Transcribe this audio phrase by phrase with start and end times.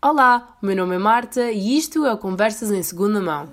[0.00, 3.48] Olá, o meu nome é Marta e isto é o Conversas em Segunda Mão.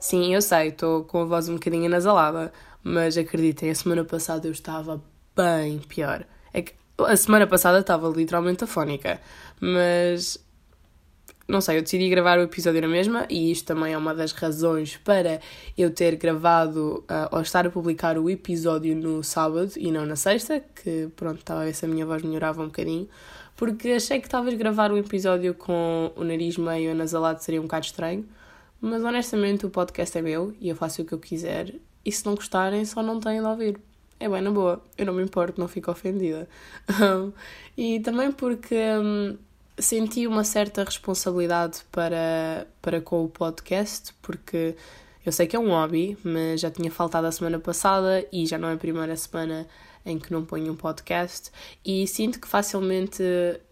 [0.00, 2.50] Sim, eu sei, estou com a voz um bocadinho anasalada,
[2.82, 5.04] mas acreditem, a semana passada eu estava
[5.36, 6.24] bem pior.
[6.54, 9.20] É que a semana passada estava literalmente afónica,
[9.60, 10.42] mas
[11.50, 14.30] não sei, eu decidi gravar o episódio na mesma e isto também é uma das
[14.32, 15.40] razões para
[15.76, 20.14] eu ter gravado uh, ou estar a publicar o episódio no sábado e não na
[20.14, 23.08] sexta, que pronto, talvez se a minha voz melhorava um bocadinho,
[23.56, 27.86] porque achei que talvez gravar o episódio com o nariz meio anasalado seria um bocado
[27.86, 28.24] estranho,
[28.80, 32.24] mas honestamente o podcast é meu e eu faço o que eu quiser e se
[32.24, 33.80] não gostarem só não têm de ouvir.
[34.20, 36.48] É bem na boa, eu não me importo, não fico ofendida.
[37.76, 38.76] e também porque.
[38.76, 39.49] Um,
[39.80, 44.76] senti uma certa responsabilidade para, para com o podcast, porque
[45.24, 48.58] eu sei que é um hobby, mas já tinha faltado a semana passada e já
[48.58, 49.66] não é a primeira semana
[50.04, 51.50] em que não ponho um podcast
[51.84, 53.22] e sinto que facilmente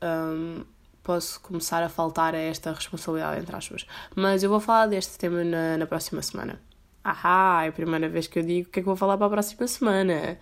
[0.03, 0.64] um,
[1.03, 3.86] posso começar a faltar a esta responsabilidade, entre aspas.
[4.14, 6.61] Mas eu vou falar deste tema na, na próxima semana.
[7.03, 9.27] Ahá, é a primeira vez que eu digo o que é que vou falar para
[9.27, 10.39] a próxima semana.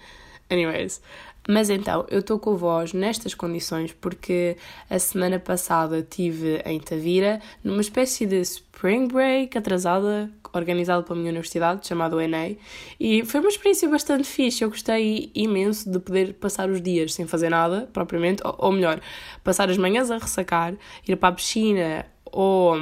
[0.50, 1.00] Anyways,
[1.48, 4.56] mas então, eu estou com voz nestas condições porque
[4.90, 11.30] a semana passada tive em Tavira numa espécie de spring break atrasada organizado pela minha
[11.30, 12.58] universidade, chamado ENEI,
[12.98, 14.64] e foi uma experiência bastante fixe.
[14.64, 19.00] Eu gostei imenso de poder passar os dias sem fazer nada, propriamente, ou, ou melhor,
[19.44, 20.74] passar as manhãs a ressacar,
[21.06, 22.74] ir para a piscina ou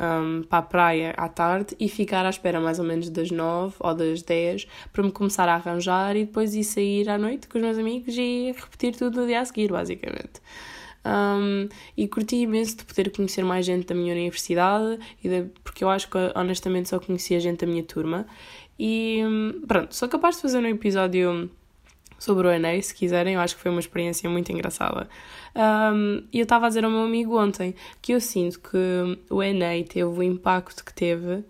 [0.00, 3.74] um, para a praia à tarde e ficar à espera mais ou menos das 9
[3.78, 7.58] ou das 10 para me começar a arranjar e depois ir sair à noite com
[7.58, 10.40] os meus amigos e repetir tudo no dia a seguir, basicamente.
[11.04, 15.82] Um, e curti imenso de poder conhecer mais gente da minha universidade, e de, porque
[15.82, 18.26] eu acho que honestamente só conhecia gente da minha turma.
[18.78, 19.22] E
[19.66, 21.50] pronto, sou capaz de fazer um episódio
[22.18, 25.08] sobre o Enem, se quiserem, eu acho que foi uma experiência muito engraçada.
[25.54, 29.42] Um, e eu estava a dizer ao meu amigo ontem que eu sinto que o
[29.42, 31.44] Enem teve o impacto que teve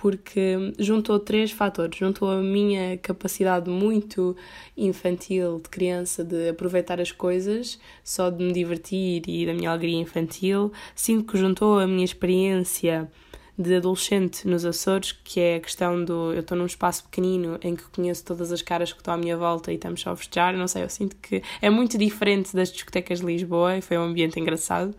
[0.00, 1.98] porque juntou três fatores.
[1.98, 4.34] Juntou a minha capacidade muito
[4.74, 10.00] infantil de criança de aproveitar as coisas, só de me divertir e da minha alegria
[10.00, 10.72] infantil.
[10.94, 13.10] Sinto que juntou a minha experiência
[13.60, 17.76] de adolescente nos Açores, que é a questão do eu estou num espaço pequenino em
[17.76, 20.56] que conheço todas as caras que estão à minha volta e estamos só a festejar,
[20.56, 24.02] não sei, eu sinto que é muito diferente das discotecas de Lisboa e foi um
[24.02, 24.94] ambiente engraçado.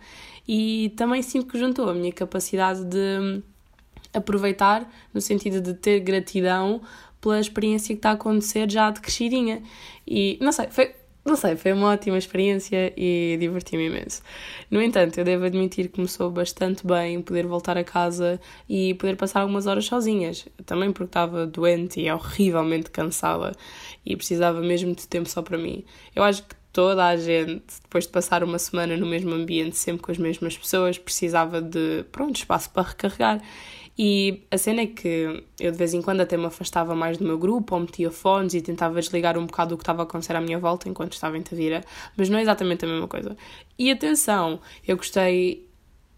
[0.47, 3.41] E também sinto que juntou a minha capacidade de
[4.13, 6.81] aproveitar, no sentido de ter gratidão
[7.19, 9.63] pela experiência que está a acontecer já de crescidinha.
[10.05, 10.93] E não sei, foi,
[11.23, 14.23] não sei, foi uma ótima experiência e diverti-me imenso.
[14.71, 19.15] No entanto, eu devo admitir que começou bastante bem poder voltar a casa e poder
[19.15, 20.47] passar algumas horas sozinhas.
[20.65, 23.51] Também porque estava doente e horrivelmente cansada
[24.03, 25.85] e precisava mesmo de tempo só para mim.
[26.15, 30.01] Eu acho que toda a gente, depois de passar uma semana no mesmo ambiente, sempre
[30.01, 33.41] com as mesmas pessoas, precisava de, pronto, espaço para recarregar.
[33.97, 37.25] E a cena é que eu de vez em quando até me afastava mais do
[37.25, 40.35] meu grupo, ou metia fones e tentava desligar um bocado do que estava a acontecer
[40.35, 41.83] à minha volta enquanto estava em Tavira,
[42.15, 43.35] mas não é exatamente a mesma coisa.
[43.77, 45.70] E atenção, eu gostei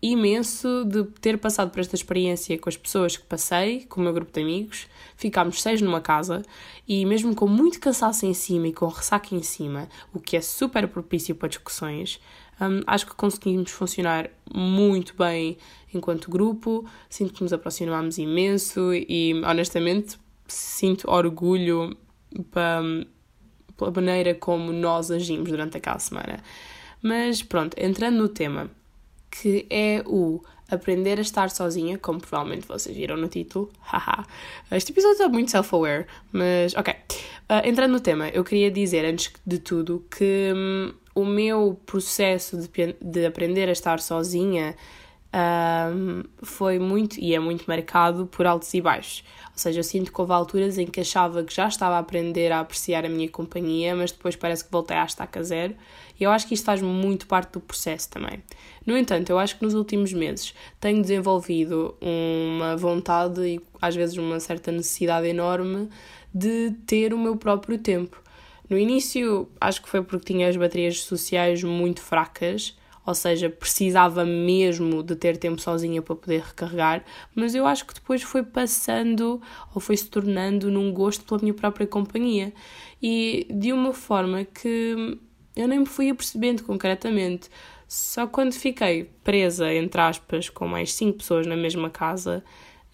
[0.05, 4.11] imenso de ter passado por esta experiência com as pessoas que passei, com o meu
[4.11, 4.85] grupo de amigos.
[5.15, 6.43] Ficámos seis numa casa
[6.85, 10.41] e, mesmo com muito cansaço em cima e com ressaca em cima, o que é
[10.41, 12.19] super propício para discussões,
[12.59, 15.57] um, acho que conseguimos funcionar muito bem
[15.93, 16.85] enquanto grupo.
[17.09, 21.95] Sinto que nos aproximámos imenso e, honestamente, sinto orgulho
[22.51, 26.43] pela maneira como nós agimos durante aquela semana.
[27.01, 28.69] Mas pronto, entrando no tema,
[29.41, 34.25] que é o aprender a estar sozinha, como provavelmente vocês viram no título, haha.
[34.71, 36.93] Este episódio está muito self-aware, mas ok.
[36.93, 42.57] Uh, entrando no tema, eu queria dizer antes de tudo que hum, o meu processo
[42.57, 44.75] de, de aprender a estar sozinha
[45.33, 49.23] um, foi muito e é muito marcado por altos e baixos.
[49.51, 52.51] Ou seja, eu sinto que houve alturas em que achava que já estava a aprender
[52.51, 55.75] a apreciar a minha companhia, mas depois parece que voltei à estaca zero.
[56.19, 58.43] E eu acho que isto faz muito parte do processo também.
[58.85, 64.17] No entanto, eu acho que nos últimos meses tenho desenvolvido uma vontade e às vezes
[64.17, 65.89] uma certa necessidade enorme
[66.33, 68.21] de ter o meu próprio tempo.
[68.69, 72.75] No início, acho que foi porque tinha as baterias sociais muito fracas,
[73.05, 77.03] ou seja, precisava mesmo de ter tempo sozinha para poder recarregar,
[77.35, 79.41] mas eu acho que depois foi passando
[79.73, 82.53] ou foi se tornando num gosto pela minha própria companhia
[83.01, 85.19] e de uma forma que
[85.55, 87.49] eu nem me fui apercebendo concretamente.
[87.87, 92.43] Só quando fiquei presa, entre aspas, com mais cinco pessoas na mesma casa,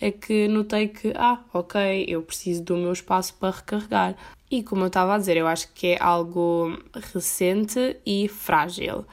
[0.02, 4.16] é que notei que, ah, ok, eu preciso do meu espaço para recarregar.
[4.50, 6.78] E como eu estava a dizer, eu acho que é algo
[7.14, 9.06] recente e frágil.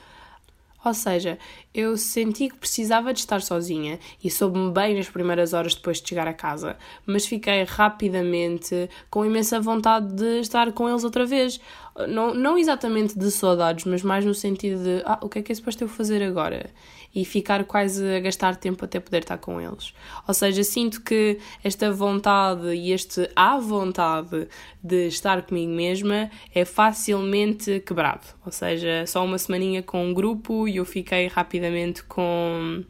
[0.85, 1.39] Ou seja,
[1.77, 6.09] eu senti que precisava de estar sozinha e soube-me bem nas primeiras horas depois de
[6.09, 6.75] chegar a casa,
[7.05, 11.61] mas fiquei rapidamente com imensa vontade de estar com eles outra vez.
[12.09, 15.53] Não, não exatamente de saudades, mas mais no sentido de ah, o que é que
[15.53, 16.71] é suposto eu fazer agora?
[17.15, 19.95] E ficar quase a gastar tempo até poder estar com eles.
[20.29, 24.47] Ou seja, sinto que esta vontade e este à vontade
[24.85, 28.27] de estar comigo mesma é facilmente quebrado.
[28.45, 31.66] Ou seja, só uma semaninha com um grupo e eu fiquei rapidamente
[32.05, 32.85] com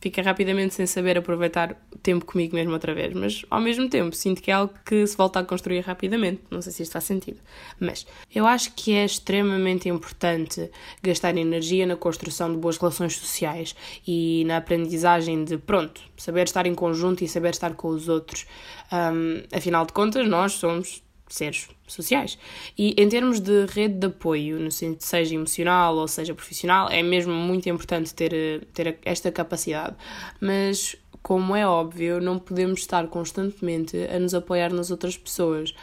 [0.00, 3.12] fica rapidamente sem saber aproveitar o tempo comigo mesmo outra vez.
[3.14, 6.42] Mas ao mesmo tempo sinto que é algo que se volta a construir rapidamente.
[6.50, 7.40] Não sei se isto faz sentido.
[7.80, 10.70] Mas eu acho que é extremamente importante
[11.02, 13.74] gastar energia na construção de boas relações sociais
[14.06, 18.46] e na aprendizagem de, pronto, saber estar em conjunto e saber estar com os outros.
[18.92, 22.38] Um, afinal de contas, nós somos seres sociais.
[22.76, 27.02] E em termos de rede de apoio, no sentido seja emocional ou seja profissional, é
[27.02, 29.96] mesmo muito importante ter, ter esta capacidade.
[30.40, 35.74] Mas, como é óbvio, não podemos estar constantemente a nos apoiar nas outras pessoas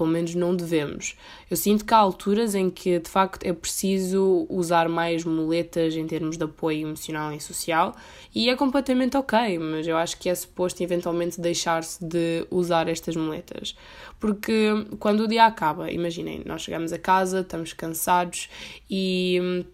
[0.00, 1.14] pelo menos não devemos.
[1.50, 6.06] Eu sinto que há alturas em que de facto é preciso usar mais muletas em
[6.06, 7.94] termos de apoio emocional e social
[8.34, 13.14] e é completamente ok, mas eu acho que é suposto eventualmente deixar-se de usar estas
[13.14, 13.76] muletas.
[14.18, 18.48] Porque quando o dia acaba, imaginem, nós chegamos a casa, estamos cansados
[18.88, 19.64] e hum,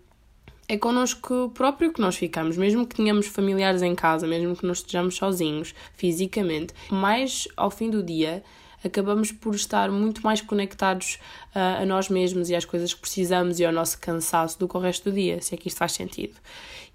[0.67, 4.72] é connosco próprio que nós ficamos, mesmo que tenhamos familiares em casa, mesmo que não
[4.72, 8.43] estejamos sozinhos fisicamente, mais ao fim do dia
[8.86, 11.18] acabamos por estar muito mais conectados
[11.54, 14.76] uh, a nós mesmos e às coisas que precisamos e ao nosso cansaço do que
[14.76, 16.34] o resto do dia, se é que isto faz sentido.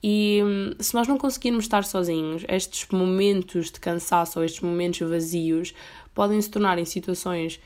[0.03, 4.99] E hum, se nós não conseguirmos estar sozinhos, estes momentos de cansaço ou estes momentos
[5.07, 5.73] vazios
[6.13, 7.59] podem se tornar em situações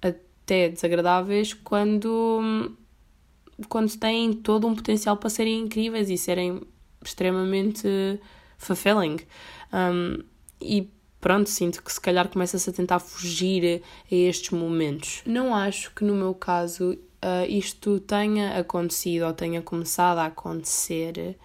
[0.00, 2.74] até desagradáveis quando, hum,
[3.68, 6.62] quando têm todo um potencial para serem incríveis e serem
[7.04, 7.86] extremamente
[8.56, 9.18] fulfilling.
[9.72, 10.22] Um,
[10.60, 10.88] e
[11.22, 13.80] pronto, sinto que se calhar começa-se a tentar fugir
[14.10, 15.22] a estes momentos.
[15.24, 21.36] Não acho que no meu caso uh, isto tenha acontecido ou tenha começado a acontecer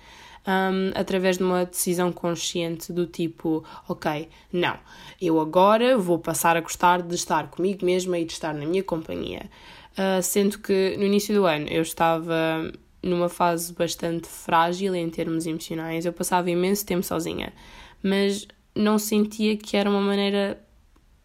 [0.47, 4.77] um, através de uma decisão consciente do tipo, ok, não,
[5.21, 8.83] eu agora vou passar a gostar de estar comigo mesma e de estar na minha
[8.83, 9.47] companhia.
[9.93, 12.71] Uh, sendo que no início do ano eu estava
[13.03, 17.53] numa fase bastante frágil em termos emocionais, eu passava imenso tempo sozinha,
[18.01, 18.47] mas
[18.77, 20.61] não sentia que era uma maneira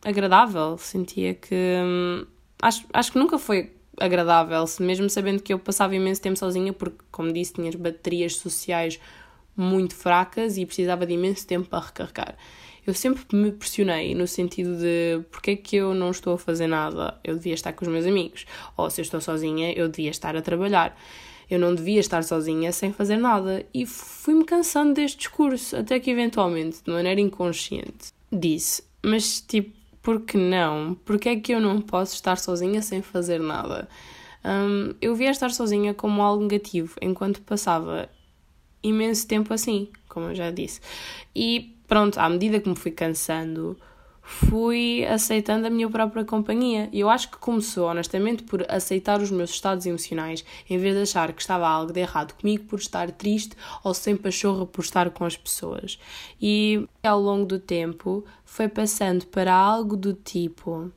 [0.04, 1.54] agradável, sentia que.
[1.54, 2.26] Hum,
[2.60, 6.99] acho, acho que nunca foi agradável, mesmo sabendo que eu passava imenso tempo sozinha, porque,
[7.10, 8.99] como disse, tinha as baterias sociais
[9.56, 12.37] muito fracas e precisava de imenso tempo para recarregar.
[12.84, 16.66] Eu sempre me pressionei no sentido de porque é que eu não estou a fazer
[16.66, 17.16] nada?
[17.22, 18.44] Eu devia estar com os meus amigos.
[18.76, 20.96] Ou se eu estou sozinha, eu devia estar a trabalhar
[21.50, 23.64] eu não devia estar sozinha sem fazer nada.
[23.72, 30.20] E fui-me cansando deste discurso, até que eventualmente, de maneira inconsciente, disse: Mas tipo, por
[30.22, 30.94] que não?
[31.04, 33.88] Porque é que eu não posso estar sozinha sem fazer nada?
[34.44, 38.08] Um, eu via estar sozinha como algo negativo, enquanto passava
[38.82, 40.80] imenso tempo assim, como eu já disse.
[41.34, 43.78] E pronto, à medida que me fui cansando,
[44.22, 46.88] fui aceitando a minha própria companhia.
[46.92, 51.02] E eu acho que começou, honestamente, por aceitar os meus estados emocionais, em vez de
[51.02, 55.10] achar que estava algo de errado comigo por estar triste ou sem pachorra por estar
[55.10, 55.98] com as pessoas.
[56.41, 60.91] E ao longo do tempo foi passando para algo do tipo: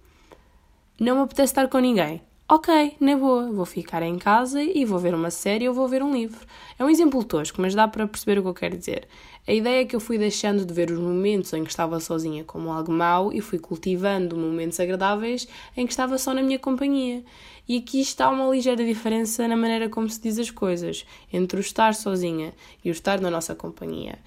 [1.00, 2.22] não me apetece estar com ninguém.
[2.48, 6.04] Ok, na boa, vou ficar em casa e vou ver uma série ou vou ver
[6.04, 6.46] um livro.
[6.78, 9.08] É um exemplo tosco, mas dá para perceber o que eu quero dizer.
[9.48, 12.44] A ideia é que eu fui deixando de ver os momentos em que estava sozinha
[12.44, 17.24] como algo mau e fui cultivando momentos agradáveis em que estava só na minha companhia.
[17.68, 21.62] E aqui está uma ligeira diferença na maneira como se diz as coisas entre o
[21.62, 24.20] estar sozinha e o estar na nossa companhia.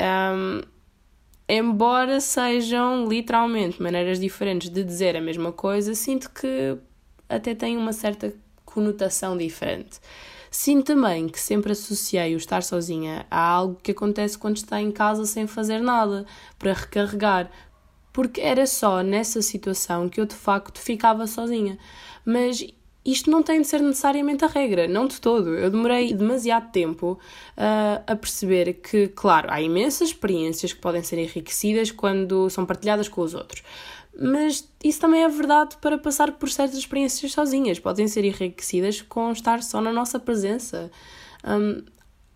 [0.00, 0.62] Um,
[1.48, 6.76] embora sejam literalmente maneiras diferentes de dizer a mesma coisa, sinto que
[7.34, 8.34] até tem uma certa
[8.64, 10.00] conotação diferente.
[10.50, 14.92] Sinto também que sempre associei o estar sozinha a algo que acontece quando está em
[14.92, 16.26] casa sem fazer nada,
[16.58, 17.50] para recarregar,
[18.12, 21.78] porque era só nessa situação que eu de facto ficava sozinha.
[22.24, 22.62] Mas
[23.04, 25.54] isto não tem de ser necessariamente a regra, não de todo.
[25.56, 27.18] Eu demorei demasiado tempo
[27.56, 33.08] uh, a perceber que, claro, há imensas experiências que podem ser enriquecidas quando são partilhadas
[33.08, 33.62] com os outros
[34.14, 37.78] mas isso também é verdade para passar por certas experiências sozinhas.
[37.78, 40.90] Podem ser enriquecidas com estar só na nossa presença.
[41.42, 41.82] Um,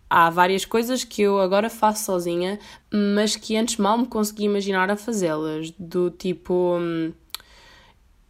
[0.09, 2.57] Há várias coisas que eu agora faço sozinha,
[2.89, 7.11] mas que antes mal me conseguia imaginar a fazê-las, do tipo hum,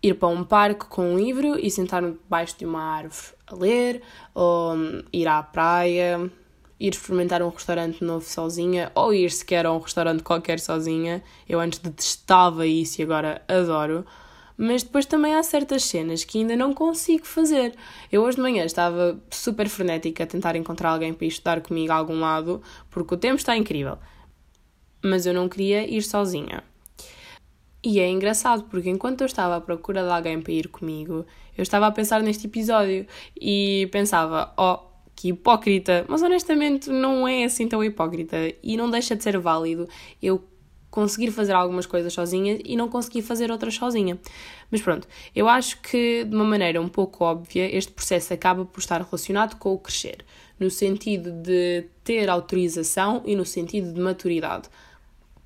[0.02, 4.02] ir para um parque com um livro e sentar-me debaixo de uma árvore a ler,
[4.34, 4.76] ou
[5.12, 6.32] ir à praia,
[6.80, 11.24] ir experimentar um restaurante novo sozinha, ou ir sequer a um restaurante qualquer sozinha.
[11.48, 14.06] Eu antes detestava isso e agora adoro
[14.58, 17.76] mas depois também há certas cenas que ainda não consigo fazer.
[18.12, 21.94] Eu hoje de manhã estava super frenética a tentar encontrar alguém para ir estudar comigo
[21.94, 24.00] a algum lado, porque o tempo está incrível.
[25.04, 26.64] Mas eu não queria ir sozinha.
[27.90, 31.26] E é engraçado, porque enquanto eu estava à procura de alguém para ir comigo,
[31.58, 33.08] eu estava a pensar neste episódio
[33.40, 34.80] e pensava, oh,
[35.16, 39.88] que hipócrita, mas honestamente não é assim tão hipócrita e não deixa de ser válido
[40.22, 40.44] eu
[40.92, 44.20] conseguir fazer algumas coisas sozinha e não conseguir fazer outras sozinha.
[44.70, 48.82] Mas pronto, eu acho que de uma maneira um pouco óbvia este processo acaba por
[48.82, 50.26] estar relacionado com o crescer,
[50.60, 54.68] no sentido de ter autorização e no sentido de maturidade.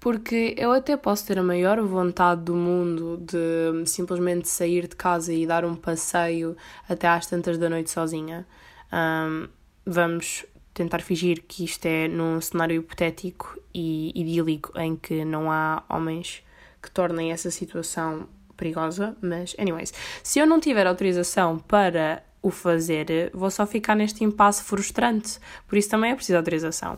[0.01, 5.31] Porque eu até posso ter a maior vontade do mundo de simplesmente sair de casa
[5.31, 6.57] e dar um passeio
[6.89, 8.47] até às tantas da noite sozinha.
[8.91, 9.47] Um,
[9.85, 10.43] vamos
[10.73, 16.43] tentar fingir que isto é num cenário hipotético e idílico em que não há homens
[16.81, 18.27] que tornem essa situação
[18.57, 19.93] perigosa, mas, anyways,
[20.23, 25.77] se eu não tiver autorização para o fazer, vou só ficar neste impasse frustrante, por
[25.77, 26.97] isso também é preciso autorização.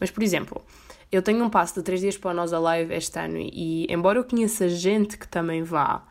[0.00, 0.60] Mas, por exemplo,
[1.10, 4.18] eu tenho um passo de 3 dias para o Nós Alive este ano e, embora
[4.18, 6.04] eu conheça gente que também vá,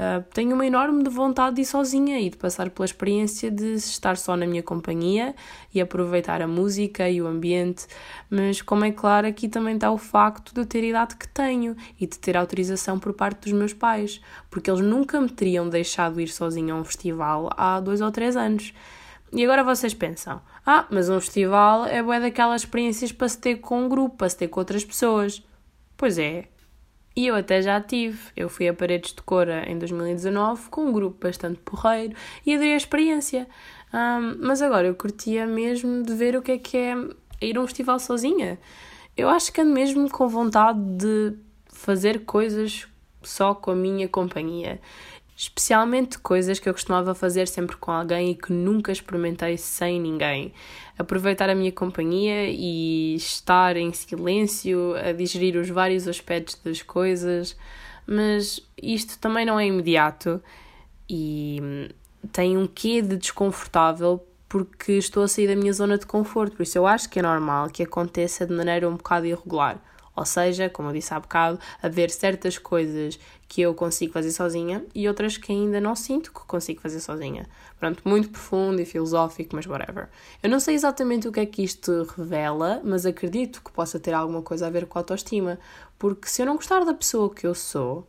[0.00, 4.16] Uh, tenho uma enorme vontade de ir sozinha e de passar pela experiência de estar
[4.16, 5.34] só na minha companhia
[5.74, 7.86] e aproveitar a música e o ambiente,
[8.30, 11.76] mas como é claro, aqui também está o facto de ter a idade que tenho
[12.00, 16.18] e de ter autorização por parte dos meus pais, porque eles nunca me teriam deixado
[16.18, 18.72] ir sozinha a um festival há dois ou três anos.
[19.32, 23.56] E agora vocês pensam, ah, mas um festival é boa daquelas experiências para se ter
[23.56, 25.42] com um grupo, para se ter com outras pessoas.
[25.96, 26.48] Pois é,
[27.14, 28.18] e eu até já tive.
[28.36, 32.14] Eu fui a Paredes de Cora em 2019 com um grupo bastante porreiro
[32.46, 33.48] e adorei a experiência.
[33.92, 36.94] Um, mas agora eu curtia mesmo de ver o que é que é
[37.40, 38.58] ir a um festival sozinha.
[39.16, 42.86] Eu acho que ando mesmo com vontade de fazer coisas
[43.22, 44.80] só com a minha companhia
[45.40, 50.52] especialmente coisas que eu costumava fazer sempre com alguém e que nunca experimentei sem ninguém.
[50.98, 57.56] Aproveitar a minha companhia e estar em silêncio, a digerir os vários aspectos das coisas,
[58.06, 60.42] mas isto também não é imediato
[61.08, 61.88] e
[62.30, 66.64] tem um quê de desconfortável porque estou a sair da minha zona de conforto, por
[66.64, 69.80] isso eu acho que é normal que aconteça de maneira um bocado irregular.
[70.20, 74.84] Ou seja, como eu disse há bocado, haver certas coisas que eu consigo fazer sozinha
[74.94, 77.48] e outras que ainda não sinto que consigo fazer sozinha.
[77.78, 80.10] Pronto, muito profundo e filosófico, mas whatever.
[80.42, 84.12] Eu não sei exatamente o que é que isto revela, mas acredito que possa ter
[84.12, 85.58] alguma coisa a ver com a autoestima.
[85.98, 88.06] Porque se eu não gostar da pessoa que eu sou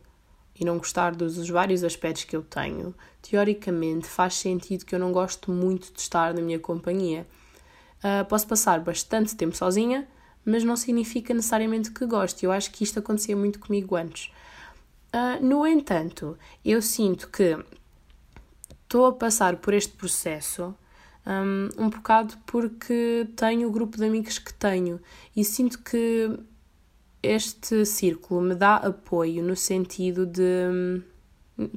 [0.60, 5.12] e não gostar dos vários aspectos que eu tenho, teoricamente faz sentido que eu não
[5.12, 7.26] gosto muito de estar na minha companhia.
[8.04, 10.06] Uh, posso passar bastante tempo sozinha,
[10.44, 12.44] mas não significa necessariamente que goste.
[12.44, 14.30] Eu acho que isto acontecia muito comigo antes.
[15.14, 17.58] Uh, no entanto, eu sinto que
[18.82, 20.74] estou a passar por este processo
[21.26, 25.00] um, um bocado porque tenho o grupo de amigos que tenho
[25.36, 26.30] e sinto que
[27.22, 31.02] este círculo me dá apoio no sentido de.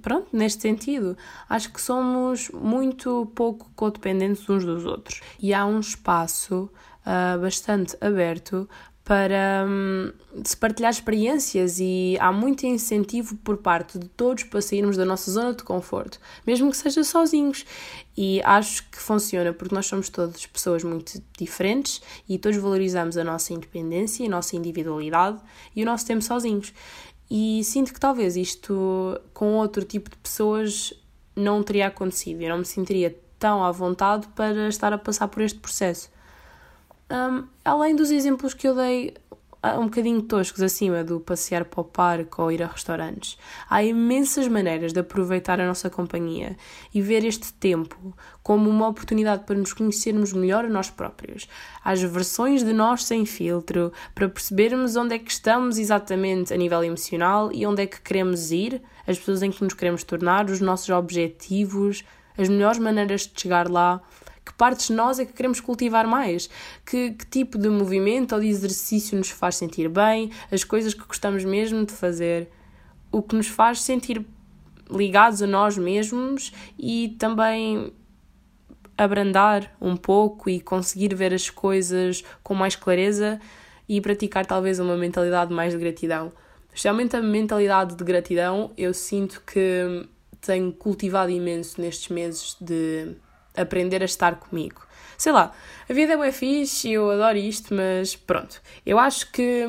[0.01, 1.17] Pronto, neste sentido,
[1.47, 6.71] acho que somos muito pouco codependentes uns dos outros e há um espaço
[7.05, 8.67] uh, bastante aberto
[9.05, 10.11] para um,
[10.43, 15.29] se partilhar experiências e há muito incentivo por parte de todos para sairmos da nossa
[15.29, 17.65] zona de conforto, mesmo que seja sozinhos.
[18.17, 23.23] E acho que funciona porque nós somos todas pessoas muito diferentes e todos valorizamos a
[23.23, 25.39] nossa independência, a nossa individualidade
[25.75, 26.73] e o nosso tempo sozinhos.
[27.29, 30.93] E sinto que talvez isto com outro tipo de pessoas
[31.35, 32.41] não teria acontecido.
[32.41, 36.14] Eu não me sentiria tão à vontade para estar a passar por este processo.
[37.09, 39.13] Um, além dos exemplos que eu dei
[39.67, 43.35] ah, um bocadinho toscos acima do passear para o parque ou ir a restaurantes,
[43.67, 46.55] há imensas maneiras de aproveitar a nossa companhia
[46.93, 51.47] e ver este tempo como uma oportunidade para nos conhecermos melhor a nós próprios.
[51.83, 56.83] As versões de nós sem filtro, para percebermos onde é que estamos exatamente a nível
[56.83, 60.61] emocional e onde é que queremos ir, as pessoas em que nos queremos tornar, os
[60.61, 62.03] nossos objetivos,
[62.37, 63.99] as melhores maneiras de chegar lá
[64.45, 66.49] que partes de nós é que queremos cultivar mais?
[66.85, 70.31] Que, que tipo de movimento ou de exercício nos faz sentir bem?
[70.51, 72.49] As coisas que gostamos mesmo de fazer?
[73.11, 74.25] O que nos faz sentir
[74.89, 77.91] ligados a nós mesmos e também
[78.97, 83.39] abrandar um pouco e conseguir ver as coisas com mais clareza
[83.89, 86.31] e praticar talvez uma mentalidade mais de gratidão.
[86.67, 90.07] Especialmente a mentalidade de gratidão, eu sinto que
[90.41, 93.15] tenho cultivado imenso nestes meses de
[93.55, 94.85] aprender a estar comigo.
[95.17, 95.53] Sei lá,
[95.89, 98.61] a vida é bem fixe e eu adoro isto, mas pronto.
[98.85, 99.65] Eu acho que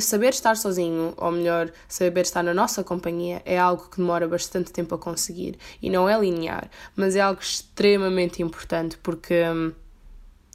[0.00, 4.72] saber estar sozinho, ou melhor, saber estar na nossa companhia, é algo que demora bastante
[4.72, 9.42] tempo a conseguir e não é linear, mas é algo extremamente importante porque,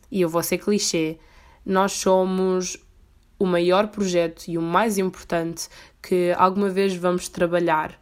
[0.10, 1.18] e eu vou ser clichê,
[1.66, 2.78] nós somos
[3.40, 5.68] o maior projeto e o mais importante
[6.02, 8.00] que alguma vez vamos trabalhar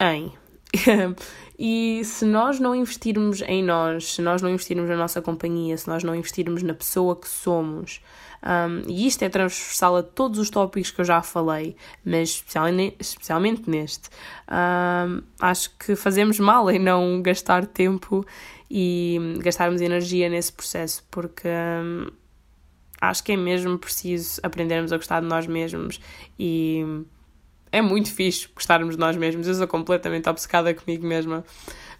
[0.00, 0.32] em.
[1.58, 5.88] e se nós não investirmos em nós, se nós não investirmos na nossa companhia, se
[5.88, 8.00] nós não investirmos na pessoa que somos,
[8.42, 12.30] um, e isto é transversal a todos os tópicos que eu já falei, mas
[12.98, 14.08] especialmente, neste,
[14.50, 18.24] um, acho que fazemos mal em não gastar tempo
[18.70, 22.06] e gastarmos energia nesse processo, porque um,
[23.00, 26.00] acho que é mesmo preciso aprendermos a gostar de nós mesmos
[26.38, 26.84] e
[27.72, 29.46] é muito fixe gostarmos de nós mesmos.
[29.46, 31.44] Eu sou completamente obcecada comigo mesma.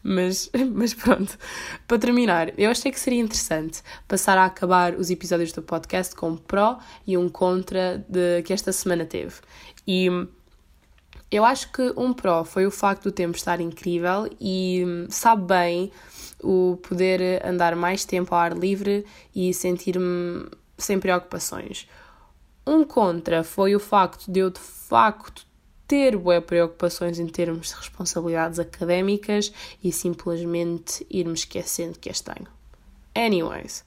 [0.02, 1.38] Mas, mas pronto,
[1.86, 6.30] para terminar, eu achei que seria interessante passar a acabar os episódios do podcast com
[6.30, 9.34] um pró e um contra de, que esta semana teve.
[9.86, 10.08] E
[11.30, 15.92] eu acho que um pró foi o facto do tempo estar incrível e sabe bem
[16.42, 20.46] o poder andar mais tempo ao ar livre e sentir-me
[20.78, 21.86] sem preocupações.
[22.66, 25.46] Um contra foi o facto de eu de facto
[25.90, 32.46] ter bué preocupações em termos de responsabilidades académicas e simplesmente ir-me esquecendo que as tenho.
[33.12, 33.84] Anyways,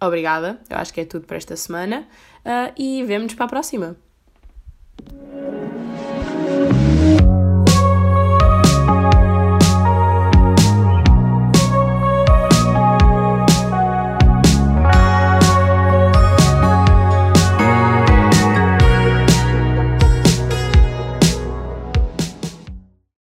[0.00, 2.08] obrigada, eu acho que é tudo para esta semana
[2.40, 3.96] uh, e vemo-nos para a próxima.